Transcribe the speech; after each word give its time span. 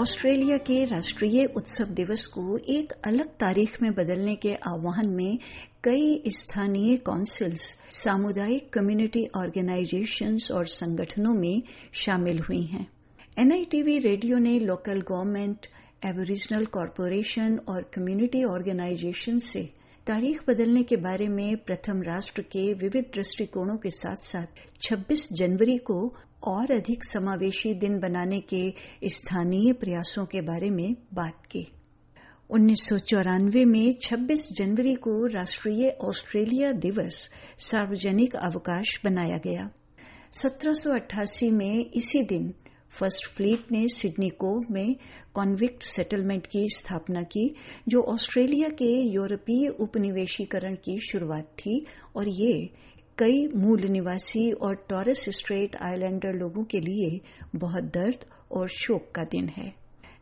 Australia 0.00 0.56
के 0.66 0.84
राष्ट्रीय 0.84 1.44
उत्सव 1.56 1.84
दिवस 1.94 2.24
को 2.34 2.56
एक 2.74 2.92
अलग 3.06 3.28
तारीख 3.40 3.80
में 3.82 3.90
बदलने 3.94 4.34
के 4.44 4.52
आह्वान 4.68 5.08
में 5.14 5.38
कई 5.84 6.30
स्थानीय 6.36 6.96
काउंसिल्स 7.06 7.64
सामुदायिक 8.02 8.72
कम्युनिटी 8.72 9.26
ऑर्गेनाइजेशंस 9.36 10.50
और 10.52 10.66
संगठनों 10.74 11.34
में 11.34 11.62
शामिल 12.04 12.38
हुई 12.38 12.62
हैं। 12.66 12.86
एनआईटीवी 13.38 13.98
रेडियो 13.98 14.38
ने 14.38 14.58
लोकल 14.60 15.00
गवर्नमेंट 15.10 15.66
एबोरिजिनल 16.06 16.64
कॉरपोरेशन 16.76 17.58
और 17.68 17.90
कम्युनिटी 17.94 18.44
ऑर्गेनाइजेशन 18.44 19.38
से 19.50 19.68
तारीख 20.10 20.42
बदलने 20.48 20.82
के 20.82 20.96
बारे 20.96 21.28
में 21.28 21.56
प्रथम 21.56 22.02
राष्ट्र 22.02 22.42
के 22.42 22.74
विविध 22.74 23.04
दृष्टिकोणों 23.14 23.76
के 23.76 23.90
साथ 23.90 24.16
साथ 24.16 24.46
26 24.82 25.28
जनवरी 25.32 25.78
को 25.78 26.14
और 26.44 26.72
अधिक 26.72 27.04
समावेशी 27.04 27.74
दिन 27.74 27.98
बनाने 28.00 28.40
के 28.40 28.74
स्थानीय 29.08 29.72
प्रयासों 29.72 30.26
के 30.26 30.40
बारे 30.40 30.70
में 30.70 30.96
बात 31.14 31.46
की। 31.46 31.72
उन्नीस 32.50 32.88
सौ 32.88 32.98
चौरानवे 32.98 33.64
में 33.64 33.92
26 33.92 34.52
जनवरी 34.52 34.94
को 34.94 35.26
राष्ट्रीय 35.26 35.88
ऑस्ट्रेलिया 36.00 36.72
दिवस 36.72 37.30
सार्वजनिक 37.58 38.36
अवकाश 38.36 39.00
बनाया 39.04 39.38
गया। 39.38 39.70
1788 40.32 41.50
में 41.50 41.90
इसी 41.90 42.22
दिन 42.22 42.54
फ़र्स्ट 42.90 43.26
फ्लीट 43.26 43.72
ने 43.72 43.88
सिडनी 43.88 44.28
कोव 44.28 44.64
में 44.70 44.96
कॉन्विक्ट 45.34 45.82
सेटलमेंट 45.82 46.46
की 46.46 46.68
स्थापना 46.68 47.22
की, 47.22 47.54
जो 47.88 48.02
ऑस्ट्रेलिया 48.02 48.68
के 48.68 48.92
यूरोपीय 49.12 49.68
उपनिवेशीकरण 49.68 50.74
की 50.74 50.98
शुरुआत 50.98 51.44
थी, 51.44 51.86
और 52.16 52.28
ये 52.28 52.70
कई 53.18 53.48
मूल 53.48 53.80
निवासी 53.80 54.50
और 54.52 54.74
टॉरस 54.88 55.24
स्ट्रेट 55.28 55.76
आइलैंडर 55.76 56.32
लोगों 56.32 56.64
के 56.64 56.80
लिए 56.80 57.20
बहुत 57.56 57.84
दर्द 57.84 58.24
और 58.52 58.68
शोक 58.68 59.10
का 59.14 59.24
दिन 59.24 59.48
है। 59.48 59.72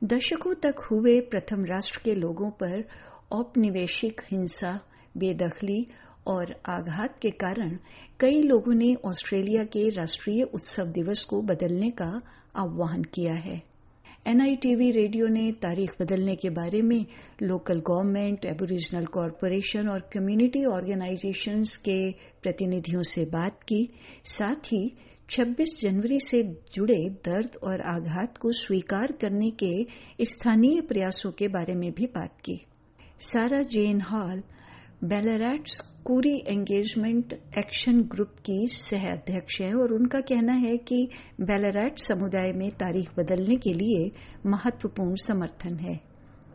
दशकों 0.04 0.54
तक 0.54 0.74
हुए 0.78 1.20
प्रथम 1.20 1.64
राष्ट्र 1.64 2.00
के 2.04 2.14
लोगों 2.14 2.50
पर 2.50 2.84
औपनिवेशिक 3.32 4.20
हिंसा, 4.32 4.80
बेदखली 5.16 5.86
और 6.28 6.54
आघात 6.66 7.18
के 7.22 7.30
कारण 7.30 7.78
कई 8.20 8.42
लोगों 8.42 8.74
ने 8.74 8.94
ऑस्ट्रेलिया 9.04 9.64
के 9.64 9.88
राष्ट्रीय 9.88 10.42
उत्सव 10.42 10.84
दिवस 10.84 11.24
को 11.24 11.42
बदलने 11.42 11.90
का 11.90 12.22
आह्वान 12.56 13.02
किया 13.02 13.34
है। 13.34 13.62
एनआईटीवी 14.26 14.90
रेडियो 14.90 15.26
ने 15.26 15.52
तारीख 15.52 15.94
बदलने 16.00 16.36
के 16.36 16.50
बारे 16.50 16.82
में 16.82 17.06
लोकल 17.42 17.78
गवर्नमेंट, 17.80 18.44
एबोरिजिनल 18.44 19.06
कॉरपोरेशन 19.06 19.88
और 19.88 20.00
कम्युनिटी 20.00 20.64
ऑर्गेनाइजेशंस 20.64 21.76
के 21.76 22.12
प्रतिनिधियों 22.12 23.02
से 23.02 23.24
बात 23.24 23.62
की। 23.62 23.88
साथ 24.24 24.72
ही 24.72 24.96
26 25.30 25.76
जनवरी 25.82 26.20
से 26.20 26.42
जुड़े 26.74 27.08
दर्द 27.10 27.56
और 27.62 27.80
आघात 27.80 28.36
को 28.36 28.52
स्वीकार 28.52 29.12
करने 29.12 29.50
के 29.62 29.86
स्थानीय 30.24 30.80
प्रयासों 30.80 31.32
के 31.32 31.48
बारे 31.48 31.74
में 31.74 31.92
भी 31.92 32.06
बात 32.06 32.40
की। 32.40 32.64
Sarah 33.20 33.62
Jane 33.62 34.00
Hall 34.00 34.42
बेलारेट्स 35.11 35.79
कुरी 36.05 36.35
एंगेजमेंट 36.47 37.33
एक्शन 37.57 37.99
ग्रुप 38.11 38.35
की 38.45 38.67
सह 38.75 39.11
अध्यक्ष 39.11 39.59
हैं 39.61 39.73
और 39.83 39.93
उनका 39.93 40.19
कहना 40.29 40.53
है 40.61 40.75
कि 40.89 41.07
बेलारेट 41.49 41.99
समुदाय 41.99 42.51
में 42.61 42.69
तारीख 42.79 43.09
बदलने 43.17 43.55
के 43.67 43.73
लिए 43.73 44.11
महत्वपूर्ण 44.55 45.15
समर्थन 45.27 45.77
है 45.85 45.99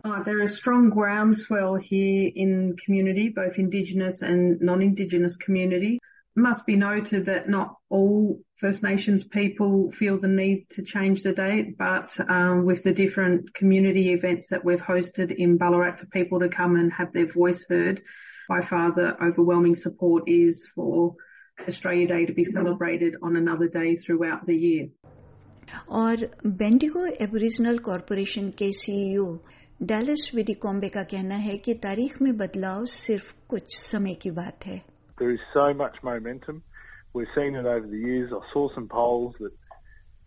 Uh, 0.05 0.23
there 0.27 0.41
is 0.43 0.57
strong 0.57 0.85
groundswell 0.91 1.75
here 1.75 2.31
in 2.35 2.77
community, 2.83 3.29
both 3.39 3.59
Indigenous 3.59 4.23
and 4.23 4.61
non-Indigenous 4.61 5.37
community. 5.37 5.99
It 6.37 6.41
must 6.41 6.65
be 6.67 6.77
noted 6.77 7.27
that 7.27 7.49
not 7.49 7.75
all 7.91 8.39
First 8.61 8.83
Nations 8.83 9.25
people 9.25 9.91
feel 9.93 10.19
the 10.19 10.29
need 10.29 10.69
to 10.71 10.83
change 10.83 11.23
the 11.23 11.33
date, 11.33 11.77
but 11.79 12.17
um, 12.29 12.65
with 12.65 12.83
the 12.83 12.93
different 12.93 13.53
community 13.55 14.13
events 14.13 14.49
that 14.51 14.65
we've 14.65 14.81
hosted 14.81 15.35
in 15.37 15.59
Ballarat 15.59 15.97
for 15.99 16.07
people 16.07 16.41
to 16.41 16.49
come 16.49 16.77
and 16.77 16.93
have 16.93 17.13
their 17.13 17.31
voice 17.33 17.65
heard, 17.69 18.03
by 18.49 18.61
far 18.63 18.93
the 18.93 19.09
overwhelming 19.23 19.75
support 19.75 20.25
is 20.27 20.67
for 20.75 21.15
Australia 21.69 22.07
Day 22.09 22.27
to 22.27 22.33
be 22.33 22.45
celebrated 22.45 23.17
on 23.23 23.37
another 23.37 23.69
day 23.69 23.97
throughout 23.97 24.47
the 24.47 24.57
year. 24.57 24.89
और 25.89 26.29
Bendigo 26.47 27.05
Aboriginal 27.25 27.79
corporation 27.89 28.49
के 28.59 28.71
CEO 28.73 29.27
Dallas 29.91 30.31
विडिकॉम्बे 30.35 30.89
का 30.95 31.03
कहना 31.11 31.35
है 31.47 31.57
कि 31.67 31.75
तारीख 31.83 32.21
में 32.23 32.37
बदलाव 32.37 32.85
सिर्फ 32.93 33.35
कुछ 33.49 33.77
समय 33.79 34.15
की 34.23 34.31
बात 34.39 34.67
है 34.67 34.81
There 35.19 35.31
is 35.35 35.45
so 35.53 35.67
much 35.75 35.97
momentum. 36.03 36.63
We've 37.13 37.33
seen 37.37 37.57
it 37.61 37.67
over 37.67 37.87
the 37.93 38.01
years. 38.09 38.33
I 38.33 38.41
saw 38.53 38.69
some 38.75 38.89
polls 38.89 39.35
that, 39.41 39.55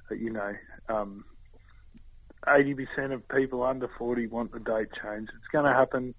that 0.10 0.20
you 0.20 0.32
know, 0.38 0.50
um, 0.90 1.24
80% 2.46 3.14
of 3.14 3.22
people 3.34 3.64
under 3.64 3.88
40 3.98 4.28
want 4.28 4.52
the 4.52 4.60
date 4.60 4.92
changed. 5.02 5.32
It's 5.38 5.52
going 5.54 5.66
to 5.66 5.74
happen. 5.74 6.14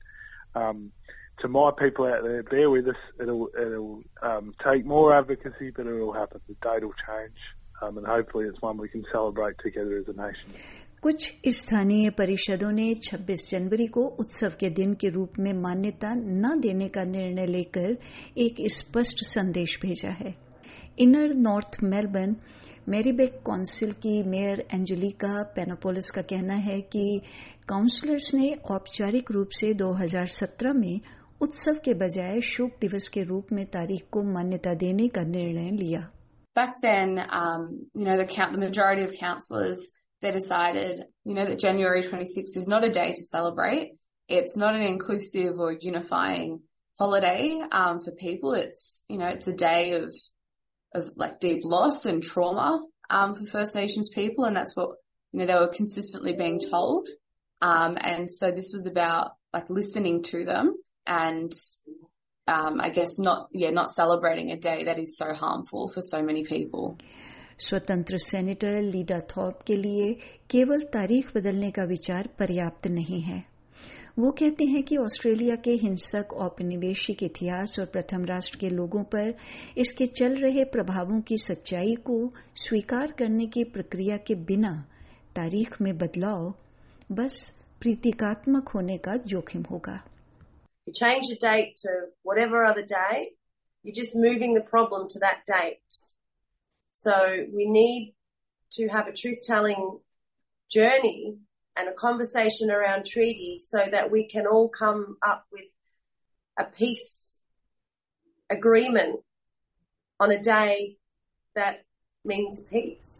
Um, 0.54 0.92
to 1.39 1.47
my 1.47 1.71
people 1.71 2.05
out 2.05 2.23
there, 2.23 2.43
bear 2.43 2.69
with 2.69 2.87
us. 2.87 2.95
It'll 3.19 3.49
it'll 3.59 4.01
um, 4.21 4.53
take 4.63 4.85
more 4.85 5.13
advocacy, 5.13 5.71
but 5.75 5.85
it'll 5.85 6.13
happen. 6.13 6.41
The 6.47 6.55
date 6.55 6.83
will 6.83 6.93
change, 6.93 7.39
um, 7.81 7.97
and 7.97 8.07
hopefully 8.07 8.47
it's 8.47 8.61
one 8.61 8.77
we 8.77 8.89
can 8.89 9.05
celebrate 9.11 9.57
together 9.59 9.97
as 9.97 10.07
a 10.07 10.17
nation. 10.25 10.51
कुछ 11.01 11.31
स्थानीय 11.55 12.09
परिषदों 12.17 12.71
ने 12.71 12.93
26 13.07 13.49
जनवरी 13.49 13.85
को 13.95 14.03
उत्सव 14.19 14.53
के 14.59 14.69
दिन 14.79 14.93
के 15.01 15.09
रूप 15.09 15.33
में 15.39 15.51
मान्यता 15.53 16.13
न 16.15 16.59
देने 16.59 16.87
का 16.89 17.03
निर्णय 17.03 17.45
लेकर 17.45 17.97
एक 18.45 18.55
स्पष्ट 18.75 19.23
संदेश 19.25 19.77
भेजा 19.81 20.09
है 20.21 20.33
inner 20.99 21.33
north 21.47 21.77
Melbourne 21.83 22.35
Merri-bek 22.89 23.39
council 23.45 23.91
की 24.03 24.21
मेयर 24.23 24.65
एंजेलिका 24.73 25.43
पेनापोलिस 25.55 26.09
का 26.11 26.21
कहना 26.31 26.55
है 26.67 26.79
कि 26.95 27.21
काउंसलर्स 27.69 28.33
ने 28.33 28.51
औपचारिक 28.71 29.31
रूप 29.31 29.49
से 29.59 29.73
2017 29.81 30.75
में 30.75 30.99
उत्सव 31.42 31.78
के 31.84 31.94
बजाय 32.00 32.40
शोक 32.40 32.76
दिवस 32.80 33.08
के 33.14 33.22
रूप 33.30 33.46
में 33.52 33.64
तारीख 33.70 34.08
को 34.12 34.22
मान्यता 34.32 34.74
देने 34.82 35.08
का 35.16 35.22
निर्णय 35.36 35.70
लिया 35.84 36.08
Back 36.54 36.74
then, 36.82 37.18
um, 37.30 37.62
you 37.94 38.04
know, 38.04 38.16
the, 38.18 38.26
count, 38.26 38.52
the 38.52 38.58
majority 38.58 39.04
of 39.04 39.12
councillors, 39.18 39.92
they 40.20 40.30
decided, 40.32 41.00
you 41.24 41.34
know, 41.34 41.46
that 41.46 41.58
January 41.58 42.02
26th 42.02 42.58
is 42.62 42.66
not 42.68 42.84
a 42.84 42.90
day 42.90 43.06
to 43.10 43.24
celebrate. 43.24 43.94
It's 44.28 44.54
not 44.54 44.74
an 44.74 44.82
inclusive 44.82 45.58
or 45.58 45.72
unifying 45.72 46.60
holiday 46.98 47.62
um, 47.70 48.00
for 48.00 48.12
people. 48.12 48.52
It's, 48.52 49.02
you 49.08 49.16
know, 49.16 49.28
it's 49.28 49.48
a 49.48 49.54
day 49.54 49.92
of, 49.92 50.12
of 50.94 51.10
like 51.16 51.40
deep 51.40 51.64
loss 51.64 52.04
and 52.04 52.22
trauma 52.22 52.84
um, 53.08 53.34
for 53.34 53.44
First 53.44 53.74
Nations 53.74 54.08
people, 54.08 54.44
and 54.44 54.56
that's 54.56 54.74
what 54.74 54.90
you 55.32 55.40
know 55.40 55.46
they 55.46 55.54
were 55.54 55.72
consistently 55.72 56.34
being 56.34 56.60
told. 56.60 57.08
Um, 57.60 57.96
and 58.00 58.30
so 58.30 58.50
this 58.50 58.72
was 58.72 58.86
about 58.86 59.32
like 59.52 59.70
listening 59.70 60.22
to 60.24 60.44
them 60.44 60.74
and 61.07 61.51
um, 62.47 62.79
I 62.79 62.89
guess 62.89 63.19
not 63.19 63.47
yeah 63.51 63.71
not 63.71 63.89
celebrating 63.89 64.51
a 64.51 64.57
day 64.57 64.83
that 64.83 64.99
is 64.99 65.17
so 65.17 65.33
harmful 65.33 65.87
for 65.87 66.01
so 66.03 66.23
many 66.23 66.43
people. 66.45 66.97
स्वतंत्र 67.59 68.17
senator 68.17 68.81
Lidia 68.83 69.19
Thorpe 69.29 69.61
के 69.67 69.75
लिए 69.75 70.11
केवल 70.49 70.81
तारीख 70.93 71.31
बदलने 71.35 71.69
का 71.71 71.83
विचार 71.83 72.27
पर्याप्त 72.39 72.87
नहीं 72.87 73.21
है 73.21 73.43
वो 74.19 74.31
कहते 74.31 74.65
हैं 74.65 74.81
कि 74.83 74.97
ऑस्ट्रेलिया 74.97 75.55
के 75.65 75.71
हिंसक 75.81 76.33
औपनिवेशिक 76.33 77.23
इतिहास 77.23 77.79
और 77.79 77.85
प्रथम 77.93 78.25
राष्ट्र 78.25 78.57
के 78.59 78.69
लोगों 78.69 79.03
पर 79.15 79.33
इसके 79.77 80.05
चल 80.19 80.35
रहे 80.41 80.63
प्रभावों 80.75 81.19
की 81.21 81.37
सच्चाई 81.37 81.95
को 82.05 82.19
स्वीकार 82.65 83.11
करने 83.19 83.45
की 83.55 83.63
प्रक्रिया 83.73 84.17
के 84.27 84.35
बिना 84.51 84.73
तारीख 85.35 85.81
में 85.81 85.97
बदलाव 85.97 86.53
बस 87.11 87.39
प्रीतिकात्मक 87.81 88.69
होने 88.75 88.97
का 88.97 89.15
जोखिम 89.25 89.63
होगा 89.71 89.99
You 90.86 90.92
change 90.92 91.28
the 91.28 91.36
date 91.36 91.76
to 91.82 91.90
whatever 92.22 92.64
other 92.64 92.84
day, 92.84 93.32
you're 93.82 93.94
just 93.94 94.16
moving 94.16 94.54
the 94.54 94.62
problem 94.62 95.08
to 95.10 95.18
that 95.20 95.46
date. 95.46 95.78
So 96.92 97.46
we 97.54 97.66
need 97.66 98.14
to 98.72 98.88
have 98.88 99.06
a 99.06 99.12
truth 99.12 99.38
telling 99.42 99.98
journey 100.70 101.36
and 101.76 101.88
a 101.88 101.92
conversation 101.92 102.70
around 102.70 103.06
treaty 103.06 103.58
so 103.60 103.78
that 103.78 104.10
we 104.10 104.28
can 104.28 104.46
all 104.46 104.68
come 104.68 105.16
up 105.22 105.46
with 105.52 105.64
a 106.58 106.64
peace 106.64 107.38
agreement 108.50 109.20
on 110.20 110.30
a 110.30 110.42
day 110.42 110.96
that 111.54 111.84
means 112.24 112.64
peace. 112.70 113.18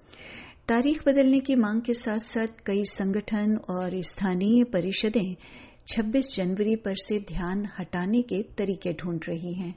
तारीख 0.68 1.02
बदलने 1.06 1.38
की 1.46 1.54
मांग 1.56 1.80
के 1.82 1.94
साथ 1.94 2.18
साथ 2.24 2.60
कई 2.66 2.84
संगठन 2.88 3.56
और 3.70 4.00
स्थानीय 4.10 4.64
परिषदें 4.74 5.36
26 5.87 6.35
जनवरी 6.35 6.75
पर 6.75 6.95
से 6.95 7.19
ध्यान 7.19 7.69
हटाने 7.79 8.21
के 8.21 8.43
तरीके 8.43 8.93
ढूंढ 8.93 9.19
रही 9.27 9.53
हैं। 9.53 9.75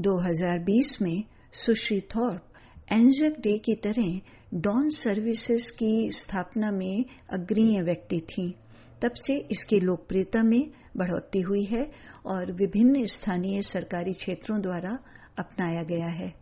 2020 0.00 1.02
में 1.02 1.24
सुश्री 1.52 2.00
थॉर्प 2.00 2.44
एंजक 2.92 3.36
डे 3.40 3.58
की 3.58 3.74
तरह 3.74 4.20
डॉन 4.54 4.90
सर्विसेज़ 4.90 5.72
की 5.72 6.10
स्थापना 6.10 6.70
में 6.70 7.04
अग्रणीय 7.32 7.82
व्यक्ति 7.82 8.20
थी। 8.20 8.54
तब 9.02 9.12
से 9.12 9.36
इसकी 9.50 9.80
लोकप्रियता 9.80 10.42
में 10.42 10.70
बढ़ोतरी 10.96 11.40
हुई 11.40 11.64
है 11.64 11.90
और 12.26 12.52
विभिन्न 12.52 13.06
स्थानीय 13.06 13.62
सरकारी 13.62 14.12
क्षेत्रों 14.12 14.60
द्वारा 14.60 14.98
अपनाया 15.38 15.82
गया 15.82 16.06
है। 16.06 16.34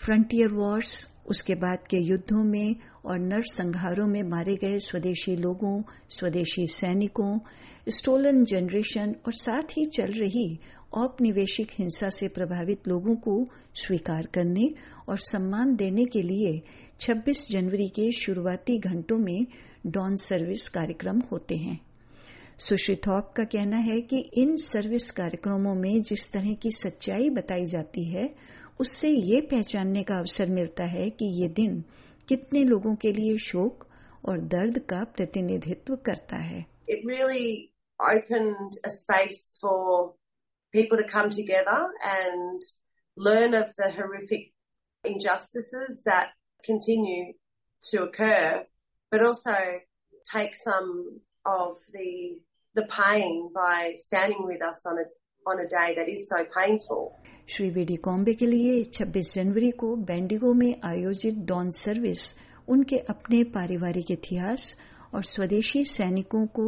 फ्रंटियर 0.00 0.48
वॉर्स 0.48 1.15
उसके 1.28 1.54
बाद 1.54 1.78
के 1.78 1.96
युद्धों 1.96 2.44
में 2.44 2.76
और 3.04 3.18
नरसंहारों 3.18 4.06
में 4.06 4.22
मारे 4.22 4.56
गए 4.56 4.78
स्वदेशी 4.78 5.36
लोगों, 5.36 5.82
स्वदेशी 6.08 6.66
सैनिकों 6.66 7.38
स्टोलन 7.88 8.44
जनरेशन 8.44 9.14
और 9.26 9.32
साथ 9.32 9.62
ही 9.62 9.84
चल 9.84 10.12
रही 10.12 10.58
औपनिवेशिक 10.94 11.68
हिंसा 11.78 12.08
से 12.08 12.28
प्रभावित 12.28 12.88
लोगों 12.88 13.16
को 13.16 13.46
स्वीकार 13.74 14.26
करने 14.34 14.74
और 15.08 15.18
सम्मान 15.18 15.76
देने 15.76 16.04
के 16.04 16.22
लिए 16.22 16.62
26 17.00 17.50
जनवरी 17.50 17.88
के 17.88 18.12
शुरुआती 18.12 18.78
घंटों 18.78 19.18
में 19.18 19.46
डॉन 19.86 20.16
सर्विस 20.16 20.68
कार्यक्रम 20.68 21.20
होते 21.32 21.56
हैं। 21.56 21.80
सुश्री 22.58 22.96
थॉप 22.96 23.32
का 23.36 23.44
कहना 23.44 23.76
है 23.76 24.00
कि 24.00 24.18
इन 24.18 24.56
सर्विस 24.56 25.10
कार्यक्रमों 25.10 25.74
में 25.74 26.02
जिस 26.02 26.32
तरह 26.32 26.54
की 26.54 26.70
सच्चाई 26.70 27.30
बताई 27.30 27.66
जाती 27.66 28.04
है 28.04 28.34
उससे 28.80 29.08
ये 29.08 29.40
पहचानने 29.50 30.02
का 30.04 30.18
अवसर 30.18 30.48
मिलता 30.56 30.84
है 30.94 31.08
कि 31.10 31.26
ये 31.42 31.48
दिन 31.58 31.82
कितने 32.28 32.64
लोगों 32.64 32.94
के 33.04 33.12
लिए 33.12 33.36
शोक 33.38 33.86
और 34.28 34.40
दर्द 34.54 34.78
का 34.90 35.02
प्रतिनिधित्व 35.16 35.96
करता 36.08 36.36
है 36.50 36.64
It 36.88 37.04
really 37.04 37.72
opened 38.00 38.76
a 38.84 38.90
space 38.90 39.58
for 39.60 40.14
people 40.74 40.98
to 40.98 41.06
come 41.12 41.30
together 41.30 41.78
and 42.10 42.60
learn 43.16 43.54
of 43.54 43.72
the 43.78 43.90
horrific 43.90 44.52
injustices 45.04 46.02
that 46.04 46.34
continue 46.64 47.32
to 47.82 48.02
occur, 48.02 48.66
but 49.12 49.24
also 49.28 49.56
take 50.32 50.54
some 50.54 51.20
of 51.46 51.76
the 51.92 52.12
the 52.74 52.86
pain 52.94 53.50
by 53.54 53.94
standing 53.98 54.44
with 54.44 54.62
us 54.62 54.84
on 54.84 54.98
a 54.98 55.06
on 55.46 55.60
a 55.60 55.68
day 55.68 55.94
that 55.94 56.08
is 56.08 56.28
so 56.28 56.44
painful. 56.58 57.04
Shri 57.48 57.68
वेडी 57.70 57.96
कॉम्बे 58.04 58.32
के 58.34 58.46
लिए 58.46 58.72
26 58.94 59.32
जनवरी 59.34 59.70
को 59.80 59.94
Bendigo 60.06 60.52
में 60.60 60.80
आयोजित 60.84 61.34
don 61.48 61.70
service 61.80 62.34
उनके 62.74 62.98
अपने 63.12 63.42
पारिवारिक 63.56 64.10
इतिहास 64.10 64.76
और 65.14 65.22
स्वदेशी 65.24 65.84
सैनिकों 65.92 66.46
को 66.58 66.66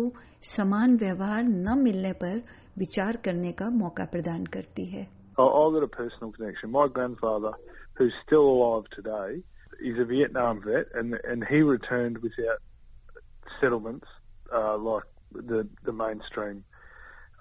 समान 0.54 0.96
व्यवहार 0.98 1.42
न 1.44 1.78
मिलने 1.78 2.12
पर 2.22 2.42
विचार 2.78 3.16
करने 3.24 3.52
का 3.60 3.70
मौका 3.82 4.04
प्रदान 4.14 4.46
करती 4.56 4.86
है 4.94 5.06
I've 5.38 5.72
got 5.74 5.84
a 5.84 5.88
personal 5.88 6.30
connection. 6.36 6.70
My 6.76 6.86
grandfather, 6.94 7.52
who's 7.94 8.14
still 8.22 8.46
alive 8.54 8.86
today, 8.94 9.42
is 9.90 10.00
a 10.04 10.06
Vietnam 10.12 10.62
vet, 10.64 10.88
and 11.00 11.18
and 11.32 11.44
he 11.50 11.60
returned 11.68 12.18
without 12.24 12.64
settlements 13.60 14.08
uh, 14.52 14.76
like 14.86 15.06
the 15.52 15.60
the 15.88 15.94
mainstream 16.00 16.64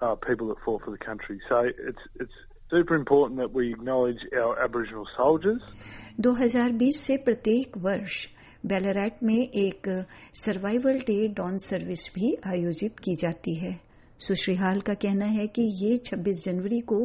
uh, 0.00 0.14
people 0.16 0.48
that 0.48 0.58
fought 0.64 0.82
for 0.84 0.90
the 0.90 0.98
country. 0.98 1.40
So 1.48 1.60
it's 1.90 2.04
it's 2.16 2.34
super 2.70 2.94
important 2.94 3.40
that 3.40 3.52
we 3.52 3.70
acknowledge 3.72 4.26
our 4.36 4.58
Aboriginal 4.58 5.06
soldiers. 5.16 5.62
2020 6.20 7.00
से 7.06 7.16
प्रत्येक 7.16 7.76
वर्ष 7.78 8.26
बेलारेट 8.66 9.22
में 9.22 9.48
एक 9.48 9.88
survival 10.34 10.98
day 11.06 11.26
don 11.36 11.58
service 11.66 12.10
भी 12.14 12.34
आयोजित 12.46 12.98
की 12.98 13.14
जाती 13.14 13.54
है 13.54 13.78
सुश्री 14.20 14.54
हाल 14.54 14.80
का 14.80 14.94
कहना 15.02 15.26
है 15.34 15.46
कि 15.46 15.62
ये 15.82 15.96
26 16.06 16.44
जनवरी 16.44 16.80
को 16.92 17.00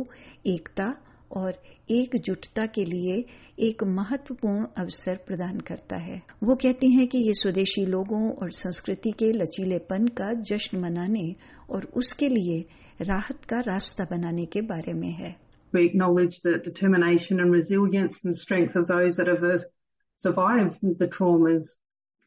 एकता 0.48 0.88
और 1.32 1.62
एकजुटता 1.92 2.66
के 2.76 2.84
लिए 2.86 3.24
एक 3.68 3.84
महत्वपूर्ण 3.84 4.66
अवसर 4.82 5.16
प्रदान 5.28 5.60
करता 5.68 5.98
है 6.04 6.22
वो 6.44 6.56
कहती 6.56 6.92
हैं 6.92 7.08
कि 7.08 7.18
ये 7.28 7.34
स्वदेशी 7.42 7.86
लोगों 7.86 8.22
और 8.42 8.52
संस्कृति 8.52 9.12
के 9.20 9.32
लचीलेपन 9.32 10.08
का 10.20 10.32
जश्न 10.52 10.80
मनाने 10.80 11.36
और 11.70 11.86
उसके 11.96 12.30
लिए 12.30 12.60
राहत 13.02 13.46
का 13.50 13.60
रास्ता 13.68 14.06
बनाने 14.12 14.46
के 14.46 14.62
बारे 14.74 14.94
में 14.94 15.12
है 15.12 15.36
We 15.74 15.86
acknowledge 15.86 16.36
the 16.42 16.52
determination 16.60 17.40
and 17.40 17.52
resilience 17.52 18.18
and 18.24 18.36
strength 18.36 18.76
of 18.76 18.86
those 18.88 19.16
that 19.16 19.28
have 19.28 19.44
uh, 19.44 19.58
survived 20.22 20.76
the 21.00 21.08
traumas. 21.08 21.64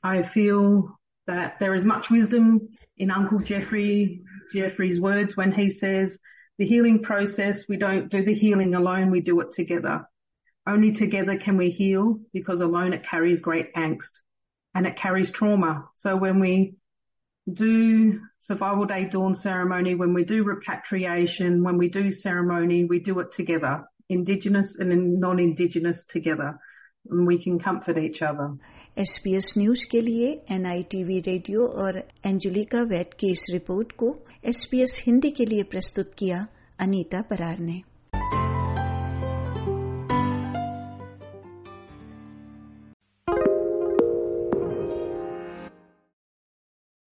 I 0.05 0.23
feel 0.23 0.99
that 1.29 1.55
there 1.61 1.75
is 1.75 1.85
much 1.85 2.11
wisdom 2.11 2.69
in 2.99 3.11
Uncle 3.11 3.41
Jeffrey, 3.41 4.23
Jeffrey's 4.53 5.01
words 5.01 5.37
when 5.37 5.53
he 5.53 5.71
says, 5.71 6.19
the 6.58 6.67
healing 6.67 7.03
process, 7.03 7.64
we 7.69 7.76
don't 7.76 8.11
do 8.11 8.25
the 8.25 8.35
healing 8.35 8.75
alone, 8.75 9.11
we 9.11 9.20
do 9.20 9.41
it 9.41 9.53
together. 9.53 10.08
Only 10.67 10.93
together 10.93 11.37
can 11.37 11.56
we 11.56 11.70
heal 11.70 12.19
because 12.32 12.61
alone 12.61 12.93
it 12.93 13.05
carries 13.05 13.41
great 13.41 13.75
angst 13.75 14.11
and 14.75 14.87
it 14.87 14.97
carries 14.97 15.31
trauma. 15.31 15.88
So 15.94 16.17
when 16.17 16.41
we 16.41 16.75
do 17.53 18.20
survival 18.41 18.87
day 18.87 19.05
dawn 19.05 19.35
ceremony, 19.35 19.94
when 19.94 20.12
we 20.12 20.25
do 20.25 20.43
repatriation, 20.43 21.62
when 21.62 21.79
we 21.79 21.88
do 21.88 22.11
ceremony, 22.11 22.85
we 22.85 22.99
do 22.99 23.19
it 23.20 23.32
together, 23.32 23.85
indigenous 24.09 24.76
and 24.76 25.20
non-indigenous 25.20 26.05
together. 26.09 26.59
We 27.11 27.38
can 27.38 27.58
comfort 27.58 27.99
each 27.99 28.23
other. 28.23 28.49
SBS 28.99 29.53
news 29.58 29.87
के 29.91 30.00
लिए 30.00 30.29
NITV 30.50 31.19
radio 31.20 31.67
और 31.82 31.99
Angelica 32.26 32.82
Waite 32.82 33.12
की 33.14 33.31
इस 33.32 33.47
report 33.53 33.93
को 33.93 34.14
SPS 34.44 35.03
Hindi 35.06 35.31
के 35.31 35.44
लिए 35.47 35.62
प्रस्तुत 35.62 36.14
किया 36.19 36.47
अनीता 36.79 37.20
परार 37.31 37.58
ने 37.58 37.81